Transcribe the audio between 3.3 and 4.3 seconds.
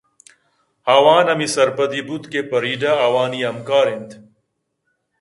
ہمکاراِنت